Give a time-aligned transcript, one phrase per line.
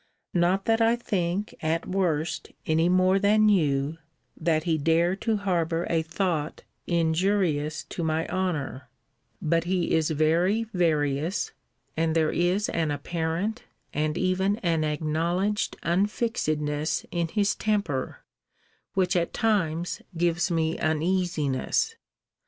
[0.33, 3.99] Not that I think, at worst, any more than you,
[4.35, 8.89] that he dare to harbour a thought injurious to my honour:
[9.43, 11.51] but he is very various,
[11.95, 18.21] and there is an apparent, and even an acknowledged unfixedness in his temper,
[18.95, 21.93] which at times gives me uneasiness.